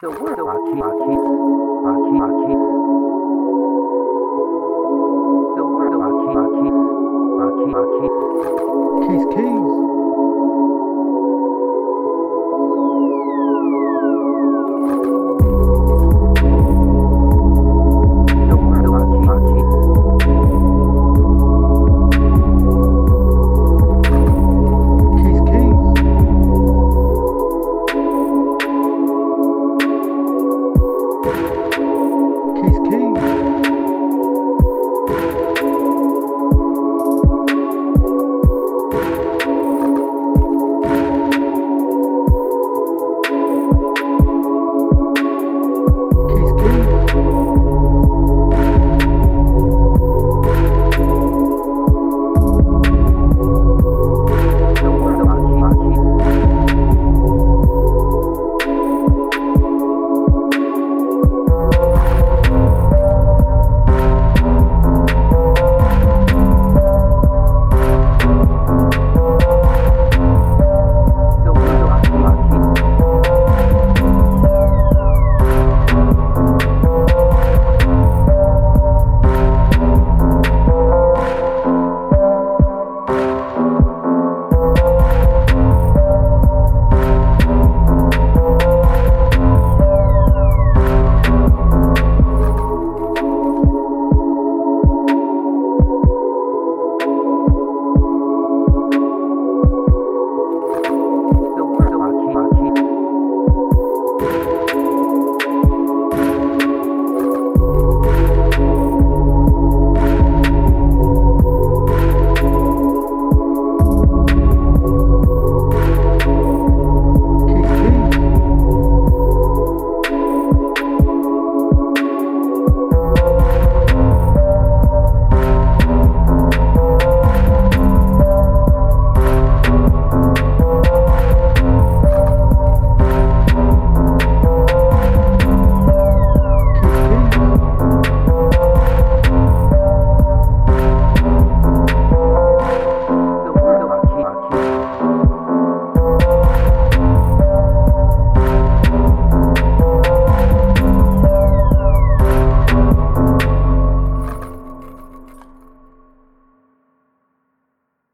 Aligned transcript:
The 0.00 0.10
world. 0.10 0.38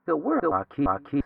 The 0.06 0.14
world, 0.14 0.52
the 0.52 0.98
keep, 1.10 1.24